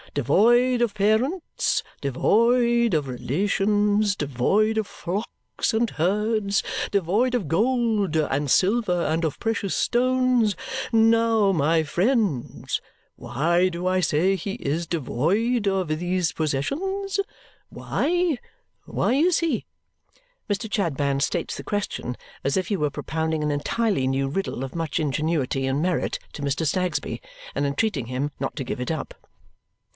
Devoid 0.13 0.81
of 0.81 0.93
parents, 0.93 1.83
devoid 2.01 2.93
of 2.93 3.07
relations, 3.07 4.13
devoid 4.15 4.77
of 4.77 4.85
flocks 4.85 5.73
and 5.73 5.89
herds, 5.91 6.61
devoid 6.89 7.33
of 7.33 7.47
gold 7.47 8.17
and 8.17 8.51
silver 8.51 9.05
and 9.05 9.23
of 9.23 9.39
precious 9.39 9.73
stones. 9.77 10.55
Now, 10.91 11.53
my 11.53 11.83
friends, 11.83 12.81
why 13.15 13.69
do 13.69 13.87
I 13.87 14.01
say 14.01 14.35
he 14.35 14.55
is 14.55 14.85
devoid 14.85 15.65
of 15.67 15.87
these 15.87 16.33
possessions? 16.33 17.19
Why? 17.69 18.37
Why 18.85 19.13
is 19.13 19.39
he?" 19.39 19.65
Mr. 20.49 20.69
Chadband 20.69 21.21
states 21.23 21.55
the 21.55 21.63
question 21.63 22.17
as 22.43 22.57
if 22.57 22.67
he 22.67 22.75
were 22.75 22.89
propounding 22.89 23.43
an 23.43 23.51
entirely 23.51 24.07
new 24.07 24.27
riddle 24.27 24.63
of 24.65 24.75
much 24.75 24.99
ingenuity 24.99 25.65
and 25.67 25.81
merit 25.81 26.17
to 26.33 26.41
Mr. 26.41 26.65
Snagsby 26.65 27.21
and 27.55 27.65
entreating 27.67 28.07
him 28.07 28.31
not 28.41 28.57
to 28.57 28.65
give 28.65 28.81
it 28.81 28.91
up. 28.91 29.13
Mr. 29.17 29.27